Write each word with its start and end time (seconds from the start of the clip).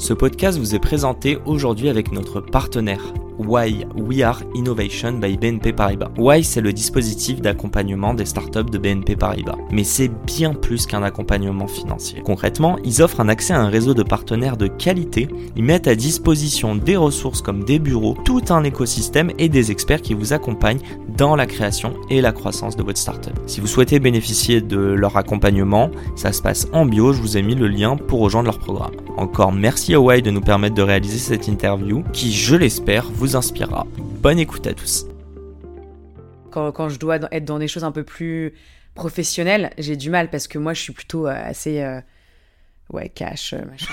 Ce 0.00 0.14
podcast 0.14 0.58
vous 0.58 0.74
est 0.74 0.78
présenté 0.78 1.38
aujourd'hui 1.44 1.90
avec 1.90 2.10
notre 2.10 2.40
partenaire 2.40 3.12
Why 3.46 3.86
We 3.96 4.22
Are 4.22 4.42
Innovation 4.54 5.12
by 5.12 5.36
BNP 5.36 5.72
Paribas. 5.72 6.10
Why 6.18 6.44
c'est 6.44 6.60
le 6.60 6.72
dispositif 6.72 7.40
d'accompagnement 7.40 8.12
des 8.12 8.26
startups 8.26 8.70
de 8.70 8.78
BNP 8.78 9.16
Paribas, 9.16 9.56
mais 9.70 9.84
c'est 9.84 10.10
bien 10.26 10.52
plus 10.52 10.86
qu'un 10.86 11.02
accompagnement 11.02 11.66
financier. 11.66 12.20
Concrètement, 12.22 12.76
ils 12.84 13.00
offrent 13.02 13.20
un 13.20 13.28
accès 13.28 13.54
à 13.54 13.60
un 13.60 13.68
réseau 13.68 13.94
de 13.94 14.02
partenaires 14.02 14.56
de 14.56 14.66
qualité, 14.66 15.28
ils 15.56 15.64
mettent 15.64 15.88
à 15.88 15.94
disposition 15.94 16.76
des 16.76 16.96
ressources 16.96 17.40
comme 17.40 17.64
des 17.64 17.78
bureaux, 17.78 18.16
tout 18.24 18.42
un 18.50 18.62
écosystème 18.64 19.30
et 19.38 19.48
des 19.48 19.70
experts 19.70 20.02
qui 20.02 20.14
vous 20.14 20.32
accompagnent 20.32 20.80
dans 21.16 21.34
la 21.34 21.46
création 21.46 21.94
et 22.10 22.20
la 22.20 22.32
croissance 22.32 22.76
de 22.76 22.82
votre 22.82 22.98
startup. 22.98 23.32
Si 23.46 23.60
vous 23.60 23.66
souhaitez 23.66 24.00
bénéficier 24.00 24.60
de 24.60 24.78
leur 24.78 25.16
accompagnement, 25.16 25.90
ça 26.14 26.32
se 26.32 26.42
passe 26.42 26.68
en 26.72 26.84
bio, 26.84 27.12
je 27.12 27.20
vous 27.20 27.36
ai 27.36 27.42
mis 27.42 27.54
le 27.54 27.68
lien 27.68 27.96
pour 27.96 28.20
rejoindre 28.20 28.46
leur 28.46 28.58
programme. 28.58 28.92
Encore 29.16 29.52
merci 29.52 29.94
à 29.94 30.00
Why 30.00 30.22
de 30.22 30.30
nous 30.30 30.40
permettre 30.40 30.74
de 30.74 30.82
réaliser 30.82 31.18
cette 31.18 31.48
interview 31.48 32.02
qui, 32.12 32.32
je 32.32 32.56
l'espère, 32.56 33.10
vous 33.12 33.29
inspirera. 33.36 33.86
Bonne 33.96 34.38
écoute 34.38 34.66
à 34.66 34.74
tous. 34.74 35.06
Quand, 36.50 36.72
quand, 36.72 36.88
je 36.88 36.98
dois 36.98 37.18
être 37.30 37.44
dans 37.44 37.58
des 37.58 37.68
choses 37.68 37.84
un 37.84 37.92
peu 37.92 38.02
plus 38.02 38.54
professionnelles, 38.94 39.70
j'ai 39.78 39.96
du 39.96 40.10
mal 40.10 40.30
parce 40.30 40.48
que 40.48 40.58
moi, 40.58 40.74
je 40.74 40.82
suis 40.82 40.92
plutôt 40.92 41.26
euh, 41.26 41.34
assez. 41.34 41.80
Euh, 41.80 42.00
ouais, 42.92 43.08
cash, 43.08 43.52
euh, 43.52 43.64
machin. 43.70 43.92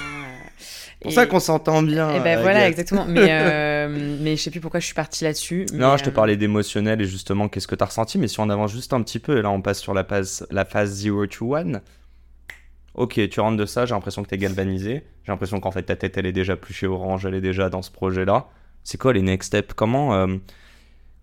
C'est 0.60 0.98
pour 1.02 1.12
ça 1.12 1.26
qu'on 1.26 1.40
s'entend 1.40 1.84
bien. 1.84 2.16
Et 2.16 2.20
ben 2.20 2.42
voilà, 2.42 2.68
exactement. 2.68 3.06
Mais, 3.08 3.28
euh, 3.30 4.18
mais 4.22 4.36
je 4.36 4.42
sais 4.42 4.52
plus 4.52 4.60
pourquoi 4.60 4.80
je 4.80 4.86
suis 4.86 4.96
partie 4.96 5.24
là-dessus. 5.24 5.66
Non, 5.74 5.98
je 5.98 6.04
te 6.04 6.10
parlais 6.10 6.38
d'émotionnel 6.38 7.02
et 7.02 7.06
justement, 7.06 7.48
qu'est-ce 7.48 7.68
que 7.68 7.76
tu 7.76 7.84
as 7.84 7.88
ressenti? 7.88 8.18
Mais 8.18 8.28
si 8.28 8.40
on 8.40 8.50
avance 8.50 8.72
juste 8.72 8.94
un 8.94 9.02
petit 9.02 9.20
peu, 9.20 9.38
et 9.38 9.42
là 9.42 9.50
on 9.50 9.62
passe 9.62 9.80
sur 9.80 9.94
la 9.94 10.04
phase, 10.04 10.48
la 10.52 10.66
phase 10.66 10.92
0 10.94 11.28
to 11.28 11.56
1. 11.56 11.82
Ok, 12.96 13.30
tu 13.30 13.40
rentres 13.40 13.58
de 13.58 13.66
ça, 13.66 13.86
j'ai 13.86 13.94
l'impression 13.94 14.24
que 14.24 14.30
tu 14.30 14.36
es 14.36 14.40
galvanisé. 14.40 15.04
J'ai 15.24 15.32
l'impression 15.32 15.60
qu'en 15.60 15.72
fait 15.72 15.84
ta 15.84 15.96
tête 15.96 16.18
elle 16.18 16.26
est 16.26 16.32
déjà 16.32 16.56
plus 16.56 16.74
chez 16.74 16.88
Orange, 16.88 17.26
elle 17.26 17.36
est 17.36 17.42
déjà 17.42 17.70
dans 17.70 17.84
ce 17.84 17.92
projet-là. 17.92 18.50
C'est 18.90 18.98
quoi 18.98 19.12
les 19.12 19.22
next 19.22 19.48
steps? 19.48 19.74
Comment 19.74 20.16
euh, 20.16 20.38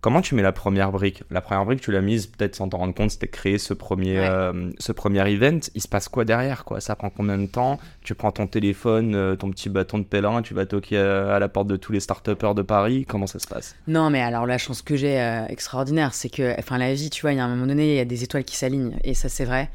comment 0.03 0.21
tu 0.21 0.35
mets 0.35 0.43
la 0.43 0.53
première 0.53 0.93
brique? 0.93 1.23
La 1.31 1.41
première 1.41 1.65
brique, 1.65 1.81
tu 1.81 1.93
l'as 1.93 2.03
mise 2.03 2.27
peut-être 2.27 2.55
sans 2.55 2.69
t'en 2.69 2.77
rendre 2.77 2.93
compte, 2.93 3.11
c'était 3.11 3.27
créer 3.27 3.57
ce 3.57 3.73
premier, 3.73 4.19
Ouais. 4.21 4.29
euh, 4.29 4.71
ce 4.79 4.93
premier 4.93 5.27
event. 5.33 5.61
Il 5.75 5.81
se 5.81 5.89
passe 5.89 6.11
quoi 6.11 6.27
derrière 6.27 6.67
quoi? 6.67 6.83
Ça 6.83 6.95
prend 6.95 7.09
combien 7.09 7.39
de 7.39 7.47
temps? 7.47 7.81
Tu 8.03 8.15
prends 8.15 8.33
ton 8.33 8.47
téléphone, 8.47 9.15
euh, 9.15 9.35
ton 9.35 9.51
petit 9.51 9.71
bâton 9.71 9.97
de 9.99 10.05
pèlerin, 10.05 10.43
tu 10.43 10.53
vas 10.53 10.67
toquer 10.67 10.99
à, 10.99 11.37
à 11.37 11.39
la 11.39 11.49
porte 11.49 11.69
de 11.69 11.77
tous 11.77 11.93
les 11.93 12.01
start 12.01 12.29
de 12.29 12.63
Paris. 12.63 13.07
Comment 13.09 13.27
ça 13.27 13.39
se 13.39 13.47
passe? 13.47 13.77
Non, 13.89 14.11
mais 14.11 14.21
alors 14.21 14.45
la 14.45 14.59
chance 14.59 14.83
que 14.83 14.95
j'ai 14.95 15.17
extraordinaire, 15.49 16.13
c'est 16.13 16.29
que, 16.29 16.55
enfin, 16.59 16.77
la 16.77 16.93
vie, 16.93 17.09
tu 17.09 17.23
vois, 17.23 17.33
il 17.33 17.37
y 17.39 17.41
a 17.41 17.45
un 17.47 17.49
moment 17.49 17.67
donné, 17.67 17.95
il 17.95 17.97
y 17.97 18.01
a 18.01 18.05
des 18.05 18.25
étoiles 18.25 18.45
qui 18.45 18.57
s'alignent, 18.57 18.99
et 19.05 19.15
ça, 19.15 19.31
c'est 19.31 19.47
vrai. 19.47 19.71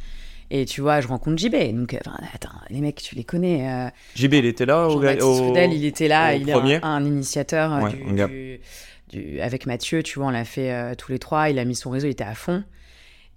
Et 0.51 0.65
tu 0.65 0.81
vois, 0.81 0.99
je 0.99 1.07
rencontre 1.07 1.37
JB, 1.37 1.55
donc, 1.75 1.93
euh, 1.93 1.97
enfin, 2.05 2.17
attends, 2.33 2.49
les 2.69 2.81
mecs, 2.81 3.01
tu 3.01 3.13
les 3.15 3.23
connais. 3.23 3.69
euh, 3.69 3.89
JB, 4.15 4.33
il 4.33 4.45
était 4.45 4.65
là 4.65 4.87
au, 4.89 4.99
Rudel, 5.43 5.73
il 5.73 5.85
était 5.85 6.07
là, 6.07 6.33
il 6.33 6.49
est 6.49 6.51
premier 6.53 6.75
un, 6.81 6.81
un 6.89 7.05
initiateur 7.05 7.73
euh, 7.73 7.81
Ouais, 7.83 7.89
du, 7.91 8.03
un 8.03 8.13
gars. 8.15 8.27
du- 8.27 8.59
du- 9.09 9.39
avec 9.41 9.65
Mathieu, 9.67 10.01
tu 10.03 10.17
vois, 10.19 10.27
on 10.27 10.31
l'a 10.31 10.45
fait 10.45 10.71
euh, 10.71 10.95
tous 10.95 11.11
les 11.11 11.19
trois, 11.19 11.49
il 11.49 11.59
a 11.59 11.65
mis 11.65 11.75
son 11.75 11.91
réseau, 11.91 12.07
il 12.07 12.11
était 12.11 12.23
à 12.23 12.33
fond. 12.33 12.63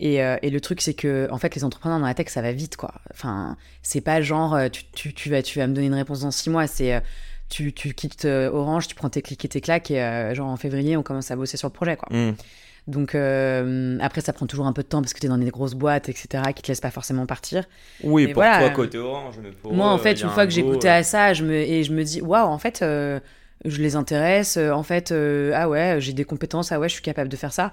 Et, 0.00 0.22
euh, 0.22 0.36
et 0.42 0.48
le 0.50 0.60
truc, 0.60 0.80
c'est 0.80 0.94
que, 0.94 1.28
en 1.30 1.38
fait, 1.38 1.54
les 1.54 1.64
entrepreneurs 1.64 2.00
dans 2.00 2.06
la 2.06 2.14
tech, 2.14 2.28
ça 2.28 2.40
va 2.42 2.52
vite, 2.52 2.76
quoi. 2.76 2.94
Enfin, 3.12 3.56
c'est 3.82 4.00
pas 4.00 4.20
genre, 4.22 4.58
tu, 4.72 4.84
tu, 4.94 5.12
tu 5.14 5.28
vas, 5.30 5.42
tu 5.42 5.58
vas 5.58 5.66
me 5.66 5.74
donner 5.74 5.86
une 5.88 5.94
réponse 5.94 6.20
dans 6.20 6.30
six 6.30 6.48
mois, 6.50 6.66
c'est, 6.66 7.02
tu, 7.50 7.72
tu 7.74 7.92
quittes 7.94 8.24
Orange, 8.24 8.88
tu 8.88 8.94
prends 8.94 9.10
tes 9.10 9.20
clics 9.22 9.44
et 9.44 9.48
tes 9.48 9.60
claques, 9.60 9.90
et 9.90 10.30
genre 10.34 10.48
en 10.48 10.56
février, 10.56 10.96
on 10.96 11.02
commence 11.02 11.30
à 11.30 11.36
bosser 11.36 11.56
sur 11.58 11.68
le 11.68 11.72
projet, 11.74 11.96
quoi. 11.96 12.08
Hmm. 12.10 12.32
Donc, 12.88 13.14
euh, 13.14 13.96
après, 14.00 14.20
ça 14.20 14.32
prend 14.32 14.46
toujours 14.46 14.66
un 14.66 14.72
peu 14.72 14.82
de 14.82 14.88
temps 14.88 15.00
parce 15.02 15.14
que 15.14 15.20
tu 15.20 15.26
es 15.26 15.28
dans 15.28 15.38
des 15.38 15.50
grosses 15.50 15.74
boîtes, 15.74 16.08
etc., 16.08 16.52
qui 16.54 16.62
te 16.62 16.68
laissent 16.68 16.80
pas 16.80 16.90
forcément 16.90 17.26
partir. 17.26 17.64
Oui, 18.02 18.26
Mais 18.26 18.34
pour 18.34 18.42
voilà. 18.42 18.58
toi 18.58 18.70
côté 18.70 18.98
Orange, 18.98 19.36
mais 19.42 19.52
pour 19.52 19.72
Moi, 19.72 19.86
en 19.88 19.98
eux, 19.98 19.98
fait, 19.98 20.22
une 20.22 20.28
un 20.28 20.30
fois 20.30 20.46
que 20.46 20.52
goûté 20.60 20.88
euh, 20.88 20.90
à 20.90 21.02
ça, 21.02 21.32
je 21.34 21.44
me, 21.44 21.54
et 21.54 21.84
je 21.84 21.92
me 21.92 22.02
dis, 22.04 22.20
waouh, 22.20 22.48
en 22.48 22.58
fait, 22.58 22.82
euh, 22.82 23.20
je 23.64 23.80
les 23.80 23.94
intéresse. 23.96 24.56
euh, 24.56 24.70
En 24.72 24.82
fait, 24.82 25.12
euh, 25.12 25.52
ah 25.54 25.68
ouais, 25.68 25.96
j'ai 26.00 26.12
des 26.12 26.24
compétences. 26.24 26.72
Ah 26.72 26.80
ouais, 26.80 26.88
je 26.88 26.94
suis 26.94 27.02
capable 27.02 27.28
de 27.28 27.36
faire 27.36 27.52
ça. 27.52 27.72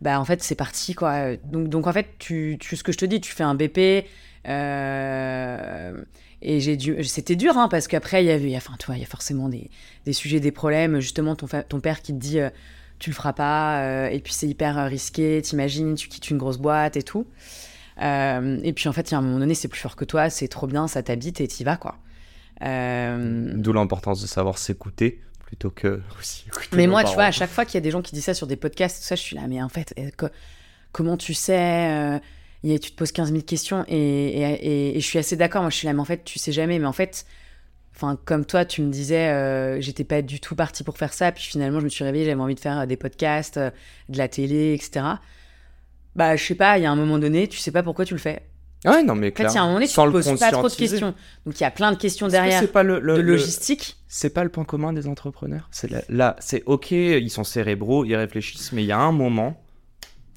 Bah, 0.00 0.20
en 0.20 0.24
fait, 0.24 0.42
c'est 0.42 0.54
parti, 0.56 0.94
quoi. 0.94 1.36
Donc, 1.44 1.68
donc, 1.68 1.86
en 1.86 1.92
fait, 1.92 2.08
tu, 2.18 2.56
tu, 2.60 2.76
ce 2.76 2.84
que 2.84 2.92
je 2.92 2.98
te 2.98 3.04
dis, 3.06 3.20
tu 3.20 3.32
fais 3.32 3.44
un 3.44 3.54
BP. 3.54 4.06
euh, 4.48 5.92
et 6.40 6.60
j'ai 6.60 6.76
dû, 6.76 7.02
c'était 7.04 7.34
dur, 7.36 7.56
hein, 7.58 7.68
parce 7.68 7.88
qu'après, 7.88 8.22
il 8.24 8.28
y 8.28 8.30
avait, 8.30 8.56
enfin, 8.56 8.74
tu 8.78 8.86
vois, 8.86 8.96
il 8.96 9.00
y 9.00 9.04
a 9.04 9.08
forcément 9.08 9.48
des, 9.48 9.70
des 10.06 10.12
sujets, 10.12 10.40
des 10.40 10.52
problèmes. 10.52 11.00
Justement, 11.00 11.34
ton, 11.36 11.48
ton 11.68 11.80
père 11.80 12.00
qui 12.00 12.12
te 12.12 12.18
dit, 12.18 12.38
euh, 12.40 12.50
tu 12.98 13.10
le 13.10 13.14
feras 13.14 13.32
pas, 13.32 13.82
euh, 13.82 14.08
et 14.08 14.20
puis 14.20 14.32
c'est 14.32 14.48
hyper 14.48 14.78
euh, 14.78 14.84
risqué. 14.86 15.40
T'imagines, 15.42 15.94
tu 15.94 16.08
quittes 16.08 16.30
une 16.30 16.38
grosse 16.38 16.58
boîte 16.58 16.96
et 16.96 17.02
tout. 17.02 17.26
Euh, 18.00 18.58
et 18.62 18.72
puis 18.72 18.88
en 18.88 18.92
fait, 18.92 19.12
a 19.12 19.16
un 19.18 19.22
moment 19.22 19.38
donné, 19.40 19.54
c'est 19.54 19.68
plus 19.68 19.80
fort 19.80 19.96
que 19.96 20.04
toi, 20.04 20.30
c'est 20.30 20.48
trop 20.48 20.66
bien, 20.66 20.86
ça 20.88 21.02
t'habite 21.02 21.40
et 21.40 21.48
t'y 21.48 21.64
vas, 21.64 21.76
quoi. 21.76 21.96
Euh, 22.62 23.52
D'où 23.54 23.72
l'importance 23.72 24.20
de 24.20 24.26
savoir 24.26 24.58
s'écouter 24.58 25.20
plutôt 25.46 25.70
que 25.70 26.00
aussi 26.18 26.44
écouter 26.48 26.76
mais 26.76 26.86
moi, 26.86 27.02
tu 27.04 27.14
vois, 27.14 27.24
à 27.24 27.32
chaque 27.32 27.50
fois 27.50 27.64
qu'il 27.64 27.74
y 27.74 27.78
a 27.78 27.80
des 27.80 27.90
gens 27.90 28.02
qui 28.02 28.14
disent 28.14 28.24
ça 28.24 28.34
sur 28.34 28.46
des 28.46 28.56
podcasts, 28.56 28.98
tout 29.00 29.06
ça, 29.06 29.14
je 29.14 29.22
suis 29.22 29.36
là, 29.36 29.42
mais 29.48 29.62
en 29.62 29.68
fait, 29.68 29.94
co- 30.16 30.28
comment 30.92 31.16
tu 31.16 31.34
sais 31.34 32.20
Tu 32.62 32.78
te 32.78 32.94
poses 32.96 33.12
15 33.12 33.30
000 33.30 33.42
questions 33.42 33.84
et, 33.88 33.96
et, 33.96 34.42
et- 34.42 34.96
et 34.96 35.00
je 35.00 35.06
suis 35.06 35.18
assez 35.18 35.36
d'accord. 35.36 35.62
Moi, 35.62 35.70
je 35.70 35.76
suis 35.76 35.86
là, 35.86 35.92
mais 35.92 36.00
en 36.00 36.04
fait, 36.04 36.24
tu 36.24 36.38
sais 36.38 36.52
jamais. 36.52 36.78
Mais 36.78 36.86
en 36.86 36.92
fait, 36.92 37.24
enfin, 37.98 38.18
comme 38.24 38.44
toi, 38.46 38.64
tu 38.64 38.80
me 38.82 38.90
disais, 38.90 39.28
euh, 39.28 39.80
j'étais 39.80 40.04
pas 40.04 40.22
du 40.22 40.38
tout 40.40 40.54
partie 40.54 40.84
pour 40.84 40.96
faire 40.96 41.12
ça. 41.12 41.32
Puis 41.32 41.42
finalement, 41.44 41.80
je 41.80 41.84
me 41.84 41.88
suis 41.90 42.04
réveillée, 42.04 42.24
j'avais 42.24 42.40
envie 42.40 42.54
de 42.54 42.60
faire 42.60 42.78
euh, 42.80 42.86
des 42.86 42.96
podcasts, 42.96 43.56
euh, 43.56 43.70
de 44.08 44.16
la 44.18 44.28
télé, 44.28 44.72
etc. 44.74 45.04
Bah, 46.16 46.36
je 46.36 46.44
sais 46.44 46.54
pas, 46.54 46.78
il 46.78 46.82
y 46.82 46.86
a 46.86 46.90
un 46.90 46.96
moment 46.96 47.18
donné, 47.18 47.48
tu 47.48 47.58
sais 47.58 47.70
pas 47.70 47.82
pourquoi 47.82 48.04
tu 48.04 48.14
le 48.14 48.20
fais. 48.20 48.42
Ouais, 48.84 49.02
non, 49.02 49.14
mais 49.16 49.32
En 49.32 49.36
fait, 49.36 49.42
il 49.42 49.42
y 49.42 49.46
a 49.46 49.48
un 49.48 49.52
clairement, 49.52 49.66
moment 49.66 49.74
donné, 49.78 49.86
tu 49.88 49.92
sans 49.92 50.06
te 50.06 50.12
poses 50.12 50.38
pas 50.38 50.50
trop 50.52 50.68
de 50.68 50.74
questions. 50.74 51.14
Donc, 51.44 51.58
il 51.58 51.62
y 51.62 51.66
a 51.66 51.70
plein 51.70 51.90
de 51.92 51.96
questions 51.96 52.26
que 52.26 52.32
derrière 52.32 52.60
c'est 52.60 52.68
pas 52.72 52.84
le, 52.84 53.00
le- 53.00 53.16
de 53.16 53.20
le- 53.22 53.32
logistique. 53.32 53.96
C'est 54.06 54.30
pas 54.30 54.44
le 54.44 54.50
point 54.50 54.64
commun 54.64 54.92
des 54.92 55.08
entrepreneurs? 55.08 55.68
C'est 55.72 55.90
là, 55.90 56.02
là, 56.08 56.36
c'est 56.38 56.62
ok, 56.66 56.92
ils 56.92 57.30
sont 57.30 57.42
cérébraux, 57.44 58.04
ils 58.04 58.14
réfléchissent, 58.14 58.72
mais 58.72 58.84
il 58.84 58.86
y 58.86 58.92
a 58.92 58.98
un 58.98 59.12
moment. 59.12 59.60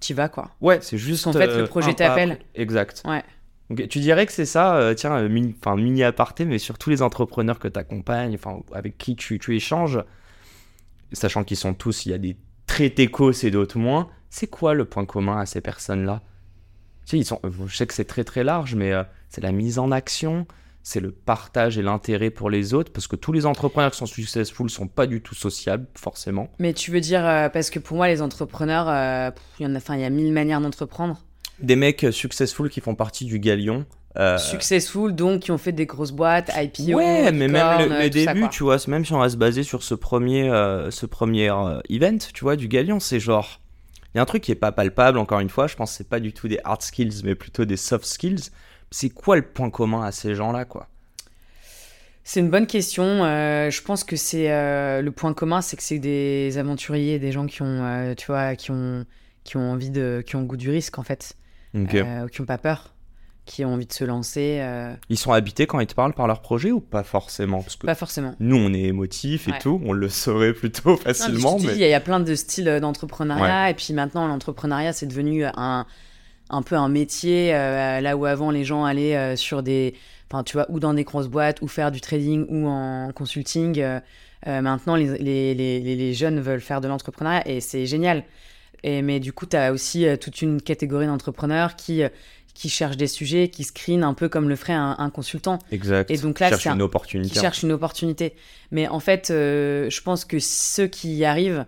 Tu 0.01 0.15
vas, 0.15 0.29
quoi. 0.29 0.49
Ouais, 0.61 0.79
c'est 0.81 0.97
juste. 0.97 1.27
En 1.27 1.33
fait, 1.33 1.45
le 1.55 1.65
projet 1.67 1.93
t'appelle. 1.93 2.39
Exact. 2.55 3.03
Ouais. 3.05 3.23
Ok, 3.71 3.87
tu 3.87 3.99
dirais 3.99 4.25
que 4.25 4.33
c'est 4.33 4.45
ça, 4.45 4.75
euh, 4.75 4.93
tiens, 4.93 5.15
euh, 5.15 5.29
mini, 5.29 5.55
mini 5.77 6.03
aparté, 6.03 6.43
mais 6.43 6.57
sur 6.57 6.77
tous 6.77 6.89
les 6.89 7.01
entrepreneurs 7.01 7.57
que 7.57 7.69
tu 7.69 7.79
accompagnes, 7.79 8.37
avec 8.73 8.97
qui 8.97 9.15
tu, 9.15 9.55
échanges, 9.55 10.03
sachant 11.13 11.45
qu'ils 11.45 11.55
sont 11.55 11.73
tous, 11.73 12.05
il 12.05 12.11
y 12.11 12.13
a 12.13 12.17
des 12.17 12.35
très 12.67 12.89
techos 12.89 13.31
et 13.31 13.49
d'autres 13.49 13.77
moins, 13.77 14.09
c'est 14.29 14.47
quoi 14.47 14.73
le 14.73 14.83
point 14.83 15.05
commun 15.05 15.39
à 15.39 15.45
ces 15.45 15.61
personnes-là? 15.61 16.21
Tu 17.05 17.23
sais, 17.23 17.33
euh, 17.45 17.49
je 17.65 17.77
sais 17.77 17.87
que 17.87 17.93
c'est 17.93 18.03
très 18.03 18.25
très 18.25 18.43
large, 18.43 18.75
mais 18.75 18.91
c'est 19.29 19.41
la 19.41 19.53
mise 19.53 19.79
en 19.79 19.89
action, 19.89 20.47
c'est 20.83 20.99
le 20.99 21.11
partage 21.11 21.77
et 21.77 21.81
l'intérêt 21.81 22.29
pour 22.29 22.49
les 22.49 22.73
autres, 22.73 22.91
parce 22.91 23.07
que 23.07 23.15
tous 23.15 23.31
les 23.31 23.45
entrepreneurs 23.45 23.91
qui 23.91 23.99
sont 23.99 24.05
successful 24.05 24.69
sont 24.69 24.89
pas 24.89 25.07
du 25.07 25.21
tout 25.21 25.35
sociables, 25.35 25.87
forcément. 25.95 26.51
Mais 26.59 26.73
tu 26.73 26.91
veux 26.91 26.99
dire, 26.99 27.21
parce 27.53 27.69
que 27.69 27.79
pour 27.79 27.95
moi, 27.95 28.09
les 28.09 28.21
entrepreneurs, 28.21 29.33
il 29.61 29.63
y 29.63 29.65
en 29.65 29.75
il 29.75 30.01
y 30.01 30.03
a 30.03 30.09
mille 30.09 30.33
manières 30.33 30.59
d'entreprendre. 30.59 31.23
Des 31.61 31.75
mecs 31.75 32.05
successful 32.11 32.69
qui 32.69 32.81
font 32.81 32.95
partie 32.95 33.25
du 33.25 33.39
galion. 33.39 33.85
euh, 34.17 34.37
Successful, 34.37 35.13
donc, 35.13 35.41
qui 35.41 35.51
ont 35.51 35.57
fait 35.57 35.71
des 35.71 35.85
grosses 35.85 36.11
boîtes, 36.11 36.51
IPO, 36.55 36.97
Ouais, 36.97 37.31
mais 37.31 37.47
même 37.47 37.89
le, 37.89 38.23
ça, 38.23 38.33
quoi. 38.33 38.47
tu 38.49 38.63
vois, 38.63 38.77
même 38.87 39.05
si 39.05 39.13
on 39.13 39.19
va 39.19 39.29
se 39.29 39.37
baser 39.37 39.63
sur 39.63 39.83
ce 39.83 39.93
premier, 39.95 40.49
euh, 40.49 40.91
ce 40.91 41.05
premier 41.05 41.49
euh, 41.49 41.79
event, 41.89 42.17
tu 42.33 42.43
vois, 42.43 42.55
du 42.55 42.67
Galion, 42.67 42.99
c'est 42.99 43.19
genre, 43.19 43.61
il 44.13 44.17
y 44.17 44.19
a 44.19 44.21
un 44.21 44.25
truc 44.25 44.43
qui 44.43 44.51
est 44.51 44.55
pas 44.55 44.71
palpable, 44.71 45.17
encore 45.17 45.39
une 45.39 45.49
fois, 45.49 45.67
je 45.67 45.75
pense 45.75 45.91
que 45.91 45.97
c'est 45.97 46.09
pas 46.09 46.19
du 46.19 46.33
tout 46.33 46.47
des 46.47 46.59
hard 46.63 46.81
skills, 46.81 47.21
mais 47.23 47.35
plutôt 47.35 47.63
des 47.65 47.77
soft 47.77 48.05
skills. 48.05 48.49
C'est 48.89 49.09
quoi 49.09 49.37
le 49.37 49.43
point 49.43 49.69
commun 49.69 50.03
à 50.03 50.11
ces 50.11 50.35
gens-là, 50.35 50.65
quoi? 50.65 50.87
C'est 52.23 52.39
une 52.41 52.49
bonne 52.49 52.67
question. 52.67 53.03
euh, 53.23 53.69
je 53.71 53.81
pense 53.81 54.03
que 54.03 54.15
c'est 54.15 54.51
euh, 54.51 55.01
le 55.01 55.11
point 55.11 55.33
commun, 55.33 55.61
c'est 55.61 55.75
que 55.77 55.83
c'est 55.83 55.97
des 55.99 56.57
aventuriers, 56.57 57.17
des 57.19 57.31
gens 57.31 57.45
qui 57.47 57.61
ont, 57.61 58.13
tu 58.17 58.25
vois, 58.27 58.55
qui 58.55 58.71
ont, 58.71 59.05
qui 59.43 59.57
ont 59.57 59.71
envie 59.71 59.89
de, 59.89 60.21
qui 60.25 60.35
ont 60.35 60.43
goût 60.43 60.57
du 60.57 60.69
risque 60.69 60.99
en 60.99 61.03
fait, 61.03 61.33
Euh, 61.75 62.27
qui 62.27 62.41
ont 62.41 62.45
pas 62.45 62.57
peur, 62.57 62.93
qui 63.45 63.63
ont 63.65 63.73
envie 63.73 63.85
de 63.85 63.93
se 63.93 64.03
lancer. 64.03 64.59
euh, 64.61 64.93
Ils 65.09 65.17
sont 65.17 65.31
habités 65.31 65.67
quand 65.67 65.79
ils 65.79 65.87
te 65.87 65.95
parlent 65.95 66.13
par 66.13 66.27
leur 66.27 66.41
projet 66.41 66.71
ou 66.71 66.79
pas 66.81 67.03
forcément? 67.03 67.61
Parce 67.61 67.75
que 67.77 67.85
pas 67.85 67.95
forcément. 67.95 68.35
nous, 68.39 68.57
on 68.57 68.73
est 68.73 68.81
émotifs 68.81 69.47
et 69.47 69.51
Ouais. 69.51 69.59
tout, 69.59 69.81
on 69.85 69.93
le 69.93 70.09
saurait 70.09 70.53
plutôt 70.53 70.97
facilement, 70.97 71.57
mais... 71.59 71.73
il 71.73 71.77
y, 71.79 71.93
a- 71.93 71.99
plein 71.99 72.19
de 72.19 72.35
styles 72.35 72.79
d'entrepreneuriat 72.81 73.69
et 73.69 73.73
puis 73.73 73.93
maintenant 73.93 74.27
l'entrepreneuriat 74.27 74.91
c'est 74.93 75.07
devenu 75.07 75.45
un, 75.45 75.85
un 76.49 76.61
peu 76.61 76.75
un 76.75 76.89
métier, 76.89 77.55
euh, 77.55 78.01
là 78.01 78.17
où 78.17 78.25
avant 78.25 78.51
les 78.51 78.63
gens 78.65 78.83
allaient 78.83 79.35
sur 79.37 79.63
des, 79.63 79.95
enfin 80.29 80.43
tu 80.43 80.53
vois, 80.57 80.65
ou 80.69 80.79
dans 80.81 80.93
des 80.93 81.03
grosses 81.05 81.27
boîtes, 81.29 81.61
ou 81.61 81.67
faire 81.67 81.91
du 81.91 82.01
trading, 82.01 82.45
ou 82.49 82.67
en 82.67 83.11
consulting. 83.13 83.81
maintenant, 84.45 84.95
les, 84.95 85.17
les, 85.19 85.53
les, 85.53 85.79
les 85.79 86.13
jeunes 86.13 86.39
veulent 86.41 86.61
faire 86.61 86.81
de 86.81 86.87
l'entrepreneuriat 86.87 87.47
et 87.47 87.61
c'est 87.61 87.85
génial. 87.85 88.23
Et, 88.83 89.01
mais 89.01 89.19
du 89.19 89.33
coup, 89.33 89.45
tu 89.45 89.55
as 89.57 89.71
aussi 89.71 90.05
euh, 90.07 90.17
toute 90.17 90.41
une 90.41 90.61
catégorie 90.61 91.05
d'entrepreneurs 91.07 91.75
qui, 91.75 92.03
euh, 92.03 92.09
qui 92.53 92.67
cherchent 92.69 92.97
des 92.97 93.07
sujets, 93.07 93.49
qui 93.49 93.63
screenent 93.63 94.03
un 94.03 94.13
peu 94.13 94.27
comme 94.29 94.49
le 94.49 94.55
ferait 94.55 94.73
un, 94.73 94.95
un 94.97 95.09
consultant, 95.09 95.59
Exact. 95.71 96.09
Et 96.11 96.17
donc 96.17 96.39
là, 96.39 96.49
Cherche 96.49 96.63
c'est 96.63 96.69
un- 96.69 96.73
une 96.73 96.79
qui 96.79 96.83
opportunité. 96.85 97.39
cherchent 97.39 97.63
une 97.63 97.71
opportunité. 97.71 98.33
Mais 98.71 98.87
en 98.87 98.99
fait, 98.99 99.29
euh, 99.31 99.89
je 99.89 100.01
pense 100.01 100.25
que 100.25 100.39
ceux 100.39 100.87
qui 100.87 101.13
y 101.15 101.25
arrivent, 101.25 101.65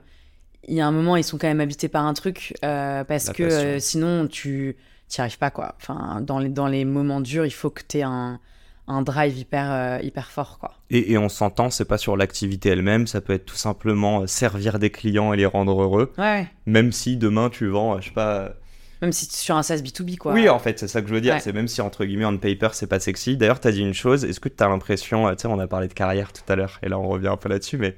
il 0.68 0.76
y 0.76 0.82
a 0.82 0.88
un 0.88 0.92
moment, 0.92 1.16
ils 1.18 1.24
sont 1.24 1.38
quand 1.38 1.48
même 1.48 1.62
habités 1.62 1.88
par 1.90 2.06
un 2.06 2.14
truc, 2.14 2.54
euh, 2.64 3.04
parce 3.04 3.28
La 3.28 3.34
que 3.34 3.44
euh, 3.44 3.80
sinon, 3.80 4.28
tu 4.28 4.76
n'y 5.10 5.22
arrives 5.22 5.38
pas, 5.38 5.52
quoi. 5.52 5.76
Enfin, 5.78 6.22
dans 6.22 6.40
les, 6.40 6.50
dans 6.50 6.68
les 6.68 6.86
moments 6.86 7.22
durs, 7.22 7.46
il 7.46 7.52
faut 7.52 7.70
que 7.70 7.82
tu 7.88 7.98
aies 8.00 8.04
un, 8.04 8.40
un 8.88 9.02
drive 9.02 9.38
hyper, 9.38 9.72
euh, 9.72 10.00
hyper 10.04 10.30
fort, 10.32 10.58
quoi. 10.60 10.72
Et, 10.90 11.14
et 11.14 11.18
on 11.18 11.30
s'entend, 11.30 11.70
c'est 11.70 11.86
pas 11.86 11.98
sur 11.98 12.18
l'activité 12.18 12.70
elle-même, 12.70 13.08
ça 13.08 13.22
peut 13.22 13.34
être 13.34 13.46
tout 13.46 13.56
simplement 13.56 14.22
euh, 14.22 14.28
servir 14.28 14.78
des 14.80 14.90
clients 14.90 15.32
et 15.34 15.38
les 15.38 15.46
rendre 15.46 15.82
heureux, 15.82 16.12
Ouais, 16.18 16.48
même 16.66 16.92
si 16.92 17.16
demain 17.18 17.50
tu 17.50 17.68
vends, 17.68 17.96
euh, 17.96 18.02
je 18.02 18.08
sais 18.10 18.14
pas. 18.14 18.54
Même 19.02 19.12
si 19.12 19.28
tu 19.28 19.34
es 19.34 19.38
sur 19.38 19.56
un 19.58 19.64
SaaS 19.64 19.78
B2B, 19.78 20.18
quoi. 20.18 20.34
Oui, 20.34 20.48
en 20.50 20.60
fait, 20.60 20.80
c'est 20.80 20.88
ça 20.88 21.02
que 21.02 21.08
je 21.08 21.14
veux 21.14 21.22
dire, 21.22 21.34
Ouais. 21.36 21.40
c'est 21.40 21.54
même 21.54 21.68
si 21.68 21.82
entre 21.82 22.06
guillemets 22.06 22.26
on 22.26 22.38
paper 22.38 22.70
c'est 22.74 22.88
pas 22.88 23.00
sexy. 23.00 23.36
D'ailleurs, 23.38 23.60
t'as 23.60 23.72
dit 23.72 23.82
une 23.82 23.94
chose, 23.94 24.24
est-ce 24.26 24.40
que 24.40 24.50
t'as 24.50 24.68
l'impression, 24.70 25.30
tu 25.32 25.42
sais, 25.42 25.48
on 25.48 25.60
a 25.60 25.68
parlé 25.68 25.88
de 25.88 25.94
carrière 25.94 26.32
tout 26.34 26.44
à 26.48 26.56
l'heure, 26.56 26.80
et 26.84 26.90
là 26.90 26.98
on 27.00 27.08
revient 27.08 27.28
un 27.30 27.38
peu 27.38 27.50
là-dessus, 27.50 27.78
mais 27.78 27.98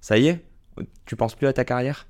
ça 0.00 0.16
y 0.18 0.28
est, 0.28 0.44
tu 1.06 1.16
penses 1.16 1.34
plus 1.34 1.46
à 1.46 1.52
ta 1.52 1.64
carrière? 1.64 2.06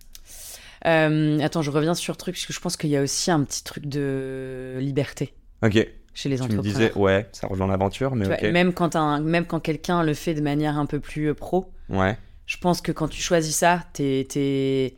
Euh, 0.87 1.39
attends, 1.41 1.63
je 1.63 1.71
reviens 1.71 1.95
sur 1.95 2.13
le 2.13 2.17
truc, 2.19 2.35
parce 2.37 2.47
que 2.47 2.53
je 2.53 2.61
pense 2.61 2.77
qu'il 2.77 2.91
y 2.91 2.97
a 2.97 3.03
aussi 3.03 3.31
un 3.31 3.43
petit 3.45 3.65
truc 3.65 3.87
de 3.87 4.77
liberté 4.81 5.35
Ok, 5.65 5.89
chez 6.19 6.29
les 6.29 6.37
tu 6.37 6.43
me 6.43 6.47
entrepreneurs. 6.59 6.91
disais, 6.91 6.93
ouais, 6.99 7.29
ça 7.33 7.47
rejoint 7.47 7.69
l'aventure, 7.69 8.15
mais 8.17 8.25
Tu 8.25 8.41
vois, 8.43 8.51
même 8.53 8.73
quand, 8.73 8.97
un, 8.97 9.21
même 9.21 9.47
quand 9.47 9.61
quelqu'un 9.61 10.03
le 10.03 10.15
fait 10.15 10.35
de 10.35 10.41
manière 10.41 10.77
un 10.77 10.87
peu 10.87 10.99
plus 11.01 11.27
euh, 11.29 11.35
pro, 11.35 11.71
Ouais, 11.89 12.19
je 12.47 12.57
pense 12.57 12.81
que 12.81 12.91
quand 12.93 13.07
tu 13.09 13.21
choisis 13.23 13.55
ça, 13.55 13.85
t'es, 13.93 14.27
t'es- 14.29 14.95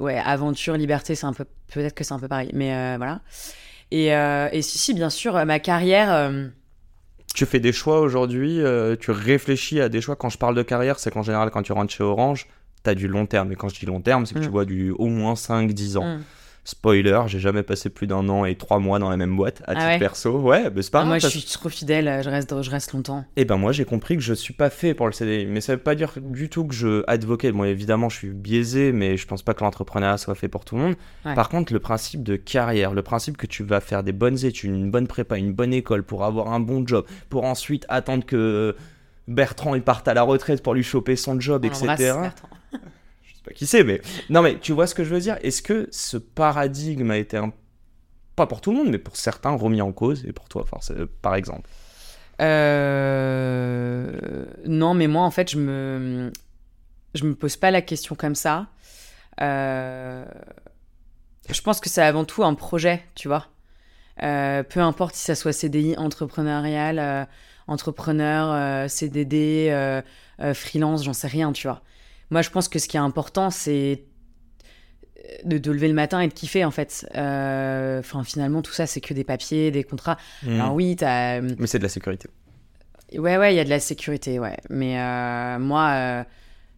ouais, 0.00 0.18
aventure, 0.18 0.76
liberté, 0.76 1.14
c'est 1.14 1.26
un 1.26 1.32
peu, 1.32 1.44
peut-être 1.72 1.94
que 1.94 2.02
c'est 2.04 2.14
un 2.14 2.18
peu 2.18 2.26
pareil, 2.28 2.50
mais 2.52 2.74
euh, 2.74 2.94
voilà. 2.96 3.20
Et, 3.92 4.12
euh, 4.14 4.48
et 4.50 4.62
si, 4.62 4.78
si, 4.78 4.92
bien 4.94 5.08
sûr, 5.10 5.32
ma 5.46 5.60
carrière, 5.60 6.12
euh, 6.12 6.48
tu 7.34 7.46
fais 7.46 7.60
des 7.60 7.72
choix 7.72 8.00
aujourd'hui, 8.00 8.60
tu 8.98 9.10
réfléchis 9.12 9.80
à 9.80 9.88
des 9.88 10.00
choix. 10.00 10.16
Quand 10.16 10.30
je 10.30 10.38
parle 10.38 10.54
de 10.56 10.62
carrière, 10.62 10.98
c'est 10.98 11.10
qu'en 11.12 11.22
général, 11.22 11.50
quand 11.50 11.62
tu 11.62 11.72
rentres 11.72 11.92
chez 11.92 12.02
Orange, 12.02 12.46
t'as 12.82 12.94
du 12.94 13.06
long 13.08 13.26
terme. 13.26 13.52
Et 13.52 13.56
quand 13.56 13.68
je 13.68 13.78
dis 13.78 13.86
long 13.86 14.00
terme, 14.00 14.26
c'est 14.26 14.34
que 14.34 14.40
tu 14.40 14.48
Mm. 14.48 14.52
vois 14.52 14.64
du 14.64 14.90
au 14.90 15.06
moins 15.06 15.34
5-10 15.36 15.96
ans. 15.98 16.16
hmm. 16.16 16.22
Spoiler, 16.68 17.22
j'ai 17.28 17.38
jamais 17.38 17.62
passé 17.62 17.90
plus 17.90 18.08
d'un 18.08 18.28
an 18.28 18.44
et 18.44 18.56
trois 18.56 18.80
mois 18.80 18.98
dans 18.98 19.08
la 19.08 19.16
même 19.16 19.36
boîte 19.36 19.62
à 19.62 19.64
Ah 19.68 19.74
titre 19.74 19.86
ouais 19.86 19.98
perso. 20.00 20.40
Ouais, 20.40 20.68
mais 20.74 20.82
c'est 20.82 20.90
pas 20.90 21.02
Ah, 21.02 21.04
moi, 21.04 21.20
je 21.20 21.28
suis 21.28 21.44
trop 21.44 21.68
fidèle, 21.68 22.08
euh, 22.08 22.22
je 22.22 22.28
reste, 22.28 22.60
je 22.60 22.70
reste 22.70 22.92
longtemps. 22.92 23.24
Eh 23.36 23.44
ben 23.44 23.56
moi 23.56 23.70
j'ai 23.70 23.84
compris 23.84 24.16
que 24.16 24.22
je 24.22 24.34
suis 24.34 24.52
pas 24.52 24.68
fait 24.68 24.92
pour 24.92 25.06
le 25.06 25.12
CDI, 25.12 25.46
mais 25.46 25.60
ça 25.60 25.76
veut 25.76 25.80
pas 25.80 25.94
dire 25.94 26.14
du 26.20 26.48
tout 26.48 26.64
que 26.66 26.74
je 26.74 27.04
advocate. 27.06 27.52
Bon 27.54 27.62
évidemment 27.62 28.08
je 28.08 28.16
suis 28.16 28.30
biaisé, 28.30 28.90
mais 28.90 29.16
je 29.16 29.28
pense 29.28 29.42
pas 29.42 29.54
que 29.54 29.62
l'entrepreneuriat 29.62 30.18
soit 30.18 30.34
fait 30.34 30.48
pour 30.48 30.64
tout 30.64 30.74
le 30.74 30.82
monde. 30.82 30.96
Ouais. 31.24 31.34
Par 31.36 31.48
contre 31.48 31.72
le 31.72 31.78
principe 31.78 32.24
de 32.24 32.34
carrière, 32.34 32.92
le 32.94 33.02
principe 33.02 33.36
que 33.36 33.46
tu 33.46 33.62
vas 33.62 33.80
faire 33.80 34.02
des 34.02 34.12
bonnes 34.12 34.44
études, 34.44 34.70
une 34.74 34.90
bonne 34.90 35.06
prépa, 35.06 35.38
une 35.38 35.52
bonne 35.52 35.72
école 35.72 36.02
pour 36.02 36.24
avoir 36.24 36.52
un 36.52 36.58
bon 36.58 36.84
job, 36.84 37.06
pour 37.30 37.44
ensuite 37.44 37.86
attendre 37.88 38.26
que 38.26 38.74
Bertrand 39.28 39.76
il 39.76 39.82
parte 39.82 40.08
à 40.08 40.14
la 40.14 40.22
retraite 40.22 40.64
pour 40.64 40.74
lui 40.74 40.82
choper 40.82 41.14
son 41.14 41.38
job, 41.38 41.62
On 41.64 41.68
etc. 41.68 41.86
l'embrasse, 41.86 42.00
Bertrand. 42.22 42.48
Je 43.22 43.34
sais 43.34 43.35
pas 43.46 43.52
qui 43.54 43.66
c'est, 43.66 43.84
mais 43.84 44.00
non 44.30 44.42
mais 44.42 44.58
tu 44.60 44.72
vois 44.72 44.86
ce 44.86 44.94
que 44.94 45.04
je 45.04 45.10
veux 45.14 45.20
dire? 45.20 45.38
Est-ce 45.42 45.62
que 45.62 45.88
ce 45.92 46.16
paradigme 46.18 47.10
a 47.10 47.16
été 47.18 47.36
un 47.38 47.52
pas 48.36 48.46
pour 48.46 48.60
tout 48.60 48.70
le 48.72 48.78
monde, 48.78 48.90
mais 48.90 48.98
pour 48.98 49.16
certains 49.16 49.50
remis 49.56 49.82
en 49.82 49.92
cause 49.92 50.24
et 50.26 50.32
pour 50.32 50.48
toi, 50.48 50.64
forcément, 50.66 51.06
par 51.22 51.34
exemple? 51.36 51.68
Euh, 52.40 54.12
Non, 54.66 54.94
mais 54.94 55.06
moi, 55.08 55.22
en 55.22 55.30
fait, 55.30 55.50
je 55.50 55.58
me, 55.58 56.32
je 57.14 57.24
me 57.24 57.34
pose 57.34 57.56
pas 57.56 57.70
la 57.70 57.82
question 57.82 58.14
comme 58.14 58.34
ça. 58.34 58.68
Euh, 59.40 60.24
Je 61.48 61.60
pense 61.62 61.80
que 61.80 61.88
c'est 61.88 62.02
avant 62.02 62.24
tout 62.24 62.42
un 62.44 62.54
projet, 62.54 63.04
tu 63.14 63.28
vois. 63.28 63.46
Euh, 64.22 64.62
peu 64.64 64.80
importe 64.80 65.14
si 65.16 65.24
ça 65.24 65.34
soit 65.36 65.52
CDI, 65.52 65.96
entrepreneurial, 65.98 66.98
euh, 66.98 67.24
entrepreneur, 67.68 68.50
euh, 68.52 68.88
CDD, 68.88 69.68
euh, 69.70 70.02
euh, 70.40 70.54
freelance, 70.54 71.04
j'en 71.04 71.12
sais 71.14 71.28
rien, 71.28 71.52
tu 71.52 71.68
vois. 71.68 71.82
Moi, 72.30 72.42
je 72.42 72.50
pense 72.50 72.68
que 72.68 72.78
ce 72.78 72.88
qui 72.88 72.96
est 72.96 73.00
important, 73.00 73.50
c'est 73.50 74.02
de, 75.44 75.58
de 75.58 75.70
lever 75.72 75.88
le 75.88 75.94
matin 75.94 76.20
et 76.20 76.28
de 76.28 76.32
kiffer, 76.32 76.64
en 76.64 76.70
fait. 76.70 77.06
Euh, 77.14 77.98
Enfin, 78.00 78.22
finalement, 78.24 78.62
tout 78.62 78.72
ça, 78.72 78.86
c'est 78.86 79.00
que 79.00 79.14
des 79.14 79.24
papiers, 79.24 79.70
des 79.70 79.84
contrats. 79.84 80.18
Alors 80.46 80.74
oui, 80.74 80.96
t'as... 80.96 81.40
Mais 81.40 81.66
c'est 81.66 81.78
de 81.78 81.82
la 81.84 81.88
sécurité. 81.88 82.28
Ouais, 83.16 83.36
ouais, 83.38 83.54
il 83.54 83.56
y 83.56 83.60
a 83.60 83.64
de 83.64 83.70
la 83.70 83.80
sécurité, 83.80 84.38
ouais. 84.38 84.56
Mais 84.68 85.00
euh, 85.00 85.58
moi, 85.58 85.88
euh, 85.94 86.24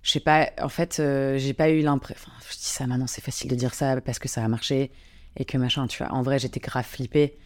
je 0.02 0.10
sais 0.12 0.20
pas, 0.20 0.50
en 0.62 0.68
fait, 0.68 1.00
euh, 1.00 1.38
j'ai 1.38 1.54
pas 1.54 1.70
eu 1.70 1.80
l'impression. 1.80 2.30
Enfin, 2.36 2.46
je 2.50 2.56
dis 2.56 2.64
ça 2.64 2.86
maintenant, 2.86 3.06
c'est 3.06 3.22
facile 3.24 3.50
de 3.50 3.56
dire 3.56 3.74
ça 3.74 4.00
parce 4.00 4.18
que 4.18 4.28
ça 4.28 4.44
a 4.44 4.48
marché 4.48 4.90
et 5.36 5.44
que 5.44 5.56
machin, 5.58 5.86
tu 5.86 6.02
vois. 6.02 6.12
En 6.12 6.22
vrai, 6.22 6.38
j'étais 6.38 6.60
grave 6.60 6.84
flippée, 6.84 7.36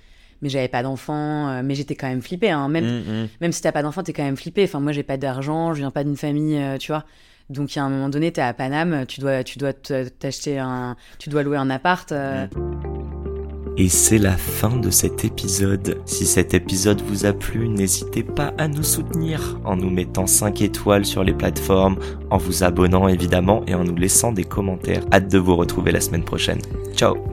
mais 0.43 0.49
j'avais 0.49 0.69
pas 0.69 0.83
d'enfant, 0.83 1.49
euh, 1.49 1.63
mais 1.65 1.75
j'étais 1.77 1.95
quand 1.95 2.09
même 2.09 2.23
flippée, 2.23 2.51
hein. 2.51 2.69
Même, 2.69 2.85
Mm, 2.85 3.23
mm. 3.25 3.29
même 3.41 3.53
si 3.53 3.63
t'as 3.63 3.73
pas 3.73 3.83
d'enfant, 3.83 4.03
t'es 4.03 4.13
quand 4.13 4.25
même 4.25 4.37
flippée. 4.37 4.65
Enfin, 4.65 4.81
moi, 4.81 4.93
j'ai 4.93 5.05
pas 5.05 5.17
d'argent, 5.17 5.73
je 5.75 5.79
viens 5.79 5.91
pas 5.93 6.03
d'une 6.05 6.17
famille, 6.17 6.59
euh, 6.59 6.77
tu 6.79 6.93
vois. 6.93 7.05
Donc, 7.51 7.77
a 7.77 7.83
un 7.85 7.89
moment 7.91 8.09
donné, 8.09 8.33
t'es 8.33 8.41
à 8.41 8.53
Paname, 8.55 9.05
tu 9.07 9.21
dois, 9.21 9.45
tu 9.45 9.59
dois 9.59 9.73
te- 9.73 10.09
t'acheter 10.09 10.59
un. 10.59 10.97
Tu 11.19 11.29
dois 11.31 11.43
louer 11.43 11.57
un 11.57 11.71
appart. 11.71 12.11
euh, 12.13 12.47
Et 13.79 13.89
c'est 13.89 14.19
la 14.19 14.37
fin 14.37 14.77
de 14.77 14.91
cet 14.91 15.25
épisode. 15.25 15.99
Si 16.05 16.27
cet 16.27 16.53
épisode 16.55 17.01
vous 17.01 17.25
a 17.25 17.33
plu, 17.33 17.69
n'hésitez 17.69 18.23
pas 18.23 18.53
à 18.59 18.69
nous 18.69 18.83
soutenir 18.83 19.59
en 19.65 19.77
nous 19.77 19.89
mettant 19.91 20.27
5 20.27 20.61
étoiles 20.61 21.05
sur 21.07 21.25
les 21.25 21.33
plateformes, 21.33 21.97
en 22.31 22.37
vous 22.37 22.65
abonnant 22.65 23.09
évidemment 23.09 23.63
et 23.67 23.75
en 23.75 23.85
nous 23.85 23.97
laissant 23.97 24.33
des 24.33 24.45
commentaires. 24.45 25.03
Hâte 25.13 25.29
de 25.31 25.39
vous 25.39 25.57
retrouver 25.57 25.91
la 25.93 26.01
semaine 26.03 26.25
prochaine. 26.25 26.61
Ciao 26.95 27.17